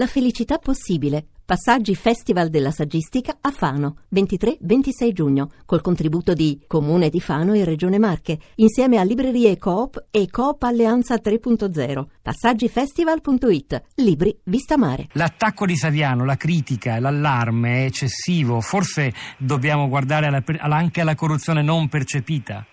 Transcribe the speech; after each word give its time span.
La 0.00 0.06
felicità 0.06 0.56
possibile. 0.56 1.26
Passaggi 1.44 1.94
Festival 1.94 2.48
della 2.48 2.70
Saggistica 2.70 3.36
a 3.38 3.50
Fano, 3.50 3.98
23-26 4.14 5.12
giugno, 5.12 5.50
col 5.66 5.82
contributo 5.82 6.32
di 6.32 6.58
Comune 6.66 7.10
di 7.10 7.20
Fano 7.20 7.52
e 7.52 7.64
Regione 7.64 7.98
Marche, 7.98 8.38
insieme 8.54 8.96
a 8.96 9.02
Librerie 9.02 9.58
Coop 9.58 10.06
e 10.10 10.26
Coop 10.30 10.62
Alleanza 10.62 11.16
3.0. 11.16 12.06
Passaggifestival.it. 12.22 13.82
Libri 13.96 14.34
Vista 14.44 14.78
Mare. 14.78 15.08
L'attacco 15.12 15.66
di 15.66 15.76
Saviano, 15.76 16.24
la 16.24 16.36
critica, 16.36 16.98
l'allarme 16.98 17.82
è 17.82 17.84
eccessivo. 17.84 18.62
Forse 18.62 19.12
dobbiamo 19.36 19.86
guardare 19.86 20.28
alla, 20.28 20.42
anche 20.76 21.02
alla 21.02 21.14
corruzione 21.14 21.60
non 21.60 21.90
percepita. 21.90 22.64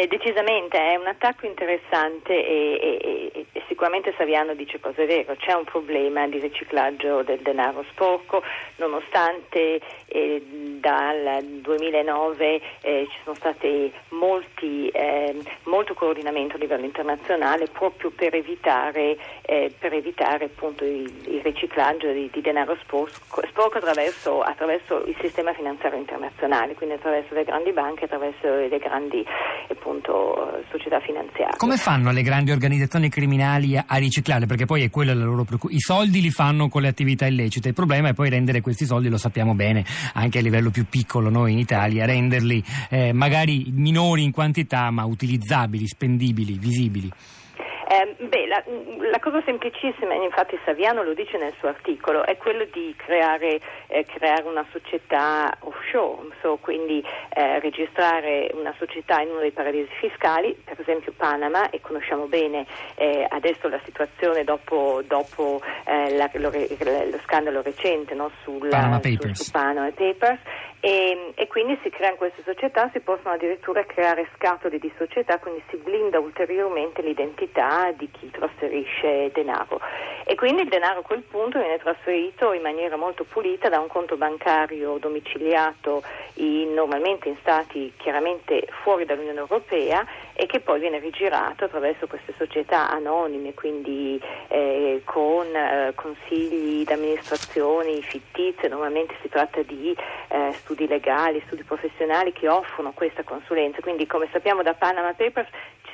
Eh, 0.00 0.06
decisamente 0.06 0.78
è 0.78 0.96
un 0.96 1.08
attacco 1.08 1.44
interessante 1.44 2.32
e, 2.32 3.00
e, 3.02 3.46
e, 3.52 3.62
sicuramente 3.68 4.14
Saviano 4.16 4.54
dice 4.54 4.80
cose 4.80 5.04
vere, 5.04 5.36
c'è 5.36 5.52
un 5.52 5.64
problema 5.64 6.26
di 6.26 6.38
riciclaggio 6.38 7.22
del 7.22 7.40
denaro 7.40 7.84
sporco, 7.90 8.42
nonostante 8.76 9.78
eh, 10.06 10.42
dal 10.80 11.60
2009 11.62 12.60
eh, 12.80 13.06
ci 13.10 13.16
sono 13.22 13.36
stati 13.36 13.92
molti, 14.10 14.88
eh, 14.88 15.36
molto 15.64 15.94
coordinamento 15.94 16.56
a 16.56 16.58
livello 16.58 16.84
internazionale 16.84 17.66
proprio 17.66 18.10
per 18.10 18.34
evitare, 18.34 19.16
eh, 19.42 19.72
per 19.78 19.92
evitare 19.92 20.46
appunto 20.46 20.84
il, 20.84 21.10
il 21.26 21.40
riciclaggio 21.42 22.10
di, 22.12 22.28
di, 22.32 22.40
denaro 22.40 22.76
sporco, 22.82 23.42
sporco 23.48 23.78
attraverso, 23.78 24.40
attraverso, 24.40 25.04
il 25.04 25.16
sistema 25.20 25.52
finanziario 25.52 25.98
internazionale, 25.98 26.74
quindi 26.74 26.94
attraverso 26.94 27.34
le 27.34 27.44
grandi 27.44 27.72
banche, 27.72 28.04
attraverso 28.06 28.48
le 28.48 28.78
grandi 28.78 29.24
appunto, 29.68 30.62
società 30.70 31.00
finanziarie. 31.00 31.56
Come 31.56 31.76
fanno 31.76 32.10
le 32.10 32.22
grandi 32.22 32.50
organizzazioni 32.50 33.08
criminali 33.08 33.76
a, 33.76 33.84
riciclare? 33.96 34.46
Perché 34.46 34.64
poi 34.64 34.84
è 34.84 34.90
quella 34.90 35.14
la 35.14 35.24
loro 35.24 35.44
preoccupazione. 35.44 35.76
I 35.76 35.80
soldi 35.80 36.20
li 36.20 36.30
fanno 36.30 36.68
con 36.68 36.82
le 36.82 36.88
attività 36.88 37.26
illecite, 37.26 37.68
il 37.68 37.74
problema 37.74 38.08
è 38.08 38.14
poi 38.14 38.30
rendere 38.30 38.60
questi 38.60 38.86
soldi, 38.86 39.08
lo 39.08 39.18
sappiamo 39.18 39.54
bene, 39.54 39.84
anche 40.14 40.38
a 40.38 40.42
livello 40.42 40.69
più 40.70 40.86
piccolo 40.88 41.30
noi 41.30 41.52
in 41.52 41.58
Italia, 41.58 42.04
renderli 42.04 42.62
eh, 42.88 43.12
magari 43.12 43.70
minori 43.72 44.22
in 44.22 44.30
quantità 44.30 44.90
ma 44.90 45.04
utilizzabili, 45.04 45.86
spendibili, 45.86 46.58
visibili. 46.58 47.10
Eh, 47.92 48.14
beh, 48.20 48.46
la, 48.46 48.62
la, 49.10 49.18
cosa 49.18 49.42
semplicissima, 49.44 50.14
infatti 50.14 50.56
Saviano 50.64 51.02
lo 51.02 51.12
dice 51.12 51.36
nel 51.38 51.52
suo 51.58 51.66
articolo, 51.66 52.24
è 52.24 52.36
quello 52.36 52.64
di 52.72 52.94
creare, 52.96 53.60
eh, 53.88 54.04
creare 54.04 54.44
una 54.44 54.64
società 54.70 55.52
offshore, 55.58 56.28
so, 56.40 56.56
quindi 56.60 57.04
eh, 57.30 57.58
registrare 57.58 58.52
una 58.54 58.72
società 58.78 59.20
in 59.22 59.30
uno 59.30 59.40
dei 59.40 59.50
paradisi 59.50 59.90
fiscali, 59.98 60.56
per 60.62 60.78
esempio 60.78 61.12
Panama, 61.16 61.68
e 61.70 61.80
conosciamo 61.80 62.26
bene 62.26 62.64
eh, 62.94 63.26
adesso 63.28 63.66
la 63.66 63.80
situazione 63.84 64.44
dopo, 64.44 65.02
dopo 65.04 65.60
eh, 65.84 66.14
la, 66.14 66.30
lo, 66.34 66.52
lo, 66.52 67.18
scandalo 67.24 67.60
recente 67.60 68.14
no, 68.14 68.30
sul, 68.44 68.68
Panama. 68.68 69.00
Su, 69.02 69.34
su 69.34 69.50
Panama 69.50 69.90
Papers 69.90 70.38
e, 70.80 71.32
e, 71.34 71.46
quindi 71.46 71.78
si 71.82 71.90
creano 71.90 72.16
queste 72.16 72.42
società, 72.42 72.88
si 72.92 73.00
possono 73.00 73.34
addirittura 73.34 73.84
creare 73.84 74.28
scatole 74.34 74.78
di 74.78 74.90
società, 74.96 75.38
quindi 75.38 75.62
si 75.68 75.76
blinda 75.76 76.18
ulteriormente 76.18 77.02
l'identità 77.02 77.92
di 77.92 78.10
chi 78.10 78.30
trasferisce 78.30 79.30
denaro. 79.32 79.78
E 80.24 80.34
quindi 80.36 80.62
il 80.62 80.68
denaro 80.68 81.00
a 81.00 81.02
quel 81.02 81.22
punto 81.22 81.58
viene 81.58 81.78
trasferito 81.78 82.52
in 82.52 82.62
maniera 82.62 82.96
molto 82.96 83.24
pulita 83.24 83.68
da 83.68 83.78
un 83.78 83.88
conto 83.88 84.16
bancario 84.16 84.96
domiciliato 84.98 86.02
in, 86.34 86.72
normalmente 86.72 87.28
in 87.28 87.36
stati 87.40 87.92
chiaramente 87.96 88.66
fuori 88.82 89.04
dall'Unione 89.04 89.40
Europea 89.40 90.06
e 90.32 90.46
che 90.46 90.60
poi 90.60 90.80
viene 90.80 90.98
rigirato 90.98 91.64
attraverso 91.64 92.06
queste 92.06 92.32
società 92.38 92.88
anonime, 92.90 93.52
quindi 93.52 94.18
eh, 94.48 95.02
con 95.04 95.54
eh, 95.54 95.92
consigli 95.94 96.84
d'amministrazione 96.84 98.00
fittizie, 98.00 98.68
normalmente 98.68 99.14
si 99.20 99.28
tratta 99.28 99.60
di 99.62 99.94
eh, 100.28 100.52
studi 100.70 100.86
legali, 100.86 101.42
studi 101.46 101.64
professionali 101.64 102.32
che 102.32 102.48
offrono 102.48 102.92
questa 102.92 103.24
consulenza, 103.24 103.80
quindi 103.80 104.06
come 104.06 104.28
sappiamo 104.30 104.62
da 104.62 104.74
Panama 104.74 105.12
Papers 105.14 105.48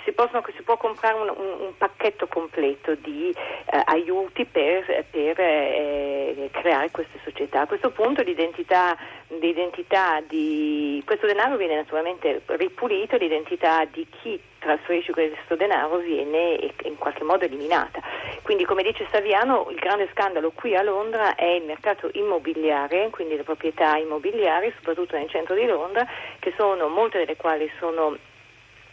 si, 0.04 0.12
possono, 0.12 0.44
si 0.54 0.62
può 0.62 0.76
comprare 0.76 1.18
un, 1.18 1.28
un, 1.28 1.66
un 1.66 1.76
pacchetto 1.78 2.26
completo 2.26 2.94
di 2.94 3.30
eh, 3.30 3.82
aiuti 3.86 4.44
per, 4.44 5.06
per 5.10 5.40
eh, 5.40 6.50
creare 6.52 6.90
queste 6.90 7.18
società. 7.24 7.62
A 7.62 7.66
questo 7.66 7.90
punto 7.90 8.22
l'identità, 8.22 8.96
l'identità 9.40 10.20
di 10.20 11.02
questo 11.06 11.26
denaro 11.26 11.56
viene 11.56 11.76
naturalmente 11.76 12.42
ripulito, 12.46 13.16
l'identità 13.16 13.84
di 13.86 14.06
chi 14.20 14.38
trasferisce 14.58 15.12
questo 15.12 15.56
denaro 15.56 15.96
viene 15.98 16.58
in 16.82 16.98
qualche 16.98 17.24
modo 17.24 17.44
eliminata. 17.44 18.00
Quindi 18.42 18.64
come 18.64 18.82
dice 18.82 19.06
Saviano 19.10 19.66
il 19.70 19.76
grande 19.76 20.08
scandalo 20.12 20.50
qui 20.50 20.74
a 20.76 20.82
Londra 20.82 21.34
è 21.34 21.44
il 21.44 21.64
mercato 21.64 22.10
immobiliare, 22.12 23.10
quindi 23.10 23.36
le 23.36 23.42
proprietà 23.42 23.96
immobiliari, 23.96 24.72
soprattutto 24.76 25.16
nel 25.16 25.28
centro 25.28 25.54
di 25.54 25.66
Londra, 25.66 26.06
che 26.38 26.52
sono 26.56 26.88
molte 26.88 27.18
delle 27.18 27.36
quali 27.36 27.70
sono 27.78 28.16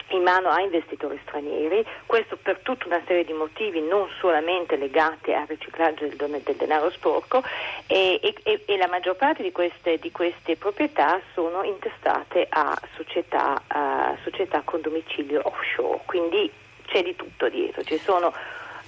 in 0.10 0.22
mano 0.22 0.50
a 0.50 0.62
investitori 0.62 1.20
stranieri, 1.24 1.86
questo 2.06 2.38
per 2.38 2.60
tutta 2.60 2.86
una 2.88 3.02
serie 3.06 3.24
di 3.24 3.34
motivi 3.34 3.82
non 3.82 4.08
solamente 4.20 4.76
legati 4.76 5.34
al 5.34 5.48
riciclaggio 5.48 6.06
del, 6.06 6.42
del 6.44 6.56
denaro 6.56 6.90
sporco 6.92 7.42
e, 7.88 8.20
e, 8.22 8.64
e, 8.66 8.78
la 8.78 8.88
maggior 8.88 9.16
parte 9.16 9.44
di 9.44 9.52
queste, 9.52 9.98
di 10.00 10.12
queste 10.12 10.56
proprietà 10.56 11.20
sono 11.34 11.64
intestate 11.64 12.46
a 12.50 12.80
società, 12.96 13.62
a 13.68 14.16
società 14.24 14.62
con 14.64 14.82
domicilio 14.82 15.42
offshore, 15.44 16.02
quindi 16.06 16.52
c'è 16.86 17.02
di 17.02 17.16
tutto 17.16 17.50
dietro, 17.50 17.84
ci 17.84 17.98
sono 17.98 18.34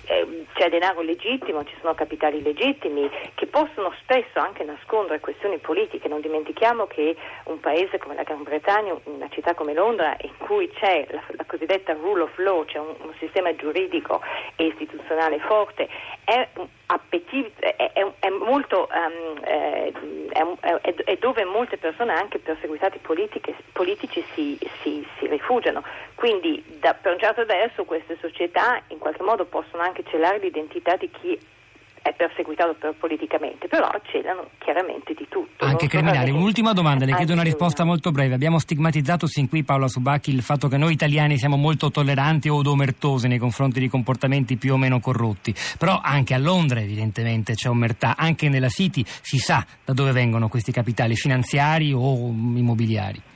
eh, 0.07 0.45
c'è 0.53 0.69
denaro 0.69 1.01
legittimo, 1.01 1.63
ci 1.63 1.75
sono 1.81 1.93
capitali 1.93 2.41
legittimi 2.41 3.09
che 3.35 3.45
possono 3.47 3.93
spesso 4.01 4.39
anche 4.39 4.63
nascondere 4.63 5.19
questioni 5.19 5.57
politiche. 5.57 6.07
Non 6.07 6.21
dimentichiamo 6.21 6.88
che 6.88 7.16
un 7.45 7.59
paese 7.59 7.97
come 7.97 8.16
la 8.16 8.23
Gran 8.23 8.43
Bretagna, 8.43 8.95
una 9.03 9.29
città 9.29 9.53
come 9.53 9.73
Londra, 9.73 10.16
in 10.21 10.38
cui 10.38 10.69
c'è 10.69 11.07
la, 11.11 11.23
la 11.35 11.45
cosiddetta 11.45 11.93
rule 11.93 12.23
of 12.23 12.38
law, 12.38 12.66
c'è 12.66 12.79
un, 12.79 12.93
un, 13.01 13.13
sistema 13.19 13.55
giuridico 13.55 14.21
e 14.55 14.66
istituzionale 14.66 15.39
forte, 15.39 15.88
è, 16.23 16.47
è, 17.59 17.75
è, 17.93 18.11
è 18.19 18.29
molto 18.29 18.89
um, 18.91 19.39
è, 19.41 21.17
dove 21.19 21.45
molte 21.45 21.77
persone, 21.77 22.13
anche 22.13 22.39
perseguitati 22.39 22.99
politici, 22.99 24.23
si, 24.33 24.57
si, 24.81 25.05
si 25.17 25.27
rifugiano. 25.27 25.83
Quindi 26.15 26.63
da, 26.79 26.93
per 26.93 27.13
un 27.13 27.19
certo 27.19 27.45
verso 27.45 27.85
queste 27.85 28.17
società 28.19 28.81
in 28.87 28.97
qualche 28.97 29.23
modo 29.23 29.45
possono 29.45 29.83
anche 29.83 30.03
celare 30.09 30.39
l'identità 30.39 30.95
di 30.95 31.09
chi 31.09 31.39
è 32.05 32.13
perseguitato 32.13 32.75
per 32.75 32.93
politicamente, 32.99 33.67
però 33.67 33.89
celano 34.03 34.49
chiaramente 34.59 35.16
di 35.16 35.25
tutto. 35.27 35.66
Anche 35.66 35.88
criminali. 35.88 36.29
Un'ultima 36.29 36.71
domanda, 36.71 37.03
le 37.03 37.16
chiedo 37.16 37.33
una 37.33 37.41
risposta 37.41 37.83
molto 37.83 38.11
breve. 38.11 38.35
Abbiamo 38.35 38.59
stigmatizzato 38.59 39.25
sin 39.25 39.49
qui, 39.49 39.63
Paola 39.63 39.88
Subacchi, 39.88 40.29
il 40.29 40.43
fatto 40.43 40.67
che 40.67 40.77
noi 40.77 40.93
italiani 40.93 41.39
siamo 41.39 41.57
molto 41.57 41.89
tolleranti 41.89 42.47
o 42.47 42.57
odomertosi 42.57 43.27
nei 43.27 43.39
confronti 43.39 43.79
di 43.79 43.88
comportamenti 43.88 44.55
più 44.55 44.73
o 44.73 44.77
meno 44.77 44.99
corrotti, 44.99 45.55
però 45.79 45.99
anche 45.99 46.35
a 46.35 46.38
Londra 46.38 46.79
evidentemente 46.79 47.55
c'è 47.55 47.69
omertà, 47.69 48.16
anche 48.16 48.49
nella 48.49 48.69
City 48.69 49.03
si 49.03 49.39
sa 49.39 49.66
da 49.83 49.93
dove 49.93 50.11
vengono 50.11 50.47
questi 50.47 50.72
capitali 50.72 51.16
finanziari 51.16 51.91
o 51.91 52.27
immobiliari. 52.27 53.33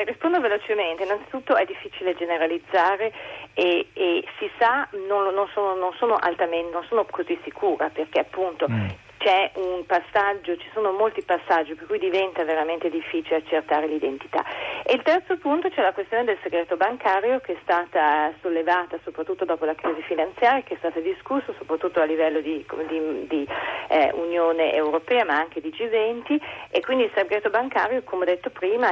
Le 0.00 0.06
rispondo 0.06 0.40
velocemente. 0.40 1.02
Innanzitutto 1.02 1.56
è 1.56 1.66
difficile 1.66 2.14
generalizzare 2.14 3.12
e, 3.52 3.88
e 3.92 4.24
si 4.38 4.50
sa, 4.58 4.88
non, 4.92 5.34
non, 5.34 5.46
sono, 5.52 5.74
non, 5.74 5.92
sono 5.98 6.16
altamente, 6.16 6.72
non 6.72 6.84
sono 6.88 7.04
così 7.04 7.38
sicura 7.44 7.90
perché 7.90 8.20
appunto 8.20 8.66
mm 8.66 8.88
c'è 9.20 9.50
un 9.56 9.84
passaggio, 9.84 10.56
ci 10.56 10.68
sono 10.72 10.92
molti 10.92 11.20
passaggi 11.20 11.74
per 11.74 11.86
cui 11.86 11.98
diventa 11.98 12.42
veramente 12.42 12.88
difficile 12.88 13.36
accertare 13.36 13.86
l'identità. 13.86 14.42
E 14.82 14.94
il 14.94 15.02
terzo 15.02 15.36
punto 15.36 15.68
c'è 15.68 15.82
la 15.82 15.92
questione 15.92 16.24
del 16.24 16.38
segreto 16.42 16.78
bancario 16.78 17.38
che 17.40 17.52
è 17.52 17.58
stata 17.60 18.32
sollevata 18.40 18.98
soprattutto 19.04 19.44
dopo 19.44 19.66
la 19.66 19.74
crisi 19.74 20.00
finanziaria, 20.02 20.62
che 20.62 20.72
è 20.72 20.78
stata 20.78 21.00
discussa 21.00 21.52
soprattutto 21.58 22.00
a 22.00 22.04
livello 22.04 22.40
di, 22.40 22.64
di, 22.88 23.26
di 23.28 23.46
eh, 23.88 24.10
Unione 24.14 24.72
Europea 24.72 25.26
ma 25.26 25.36
anche 25.36 25.60
di 25.60 25.68
G20 25.68 26.40
e 26.70 26.80
quindi 26.80 27.04
il 27.04 27.12
segreto 27.14 27.50
bancario, 27.50 28.02
come 28.04 28.22
ho 28.22 28.26
detto 28.26 28.48
prima, 28.48 28.90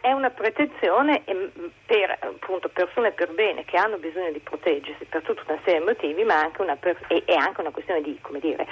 è 0.00 0.12
una 0.12 0.30
protezione 0.30 1.22
ehm, 1.24 1.50
per 1.84 2.16
appunto, 2.20 2.68
persone 2.68 3.10
per 3.10 3.32
bene 3.34 3.64
che 3.64 3.76
hanno 3.76 3.96
bisogno 3.96 4.30
di 4.30 4.38
proteggersi 4.38 5.04
per 5.04 5.22
tutta 5.22 5.42
una 5.48 5.60
serie 5.64 5.80
di 5.80 5.86
motivi, 5.86 6.22
ma 6.22 6.38
anche 6.40 6.62
una 6.62 6.76
per, 6.76 6.96
è, 7.08 7.34
anche 7.34 7.60
una 7.60 7.70
questione 7.70 8.00
di, 8.00 8.18
dire, 8.40 8.66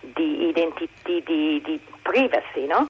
di, 0.00 0.48
identi- 0.48 0.88
di, 1.02 1.60
di 1.62 1.80
privacy, 2.02 2.66
no? 2.66 2.84